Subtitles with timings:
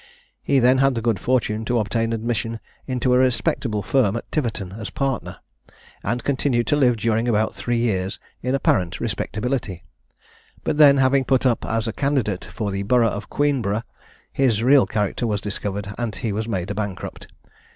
[0.41, 4.71] He then had the good fortune to obtain admission into a respectable firm at Tiverton
[4.71, 5.37] as partner,
[6.03, 9.83] and continued to live during about three years in apparent respectability;
[10.63, 13.83] but then, having put up as a candidate for the borough of Queenborough,
[14.33, 17.27] his real character was discovered, and he was made a bankrupt.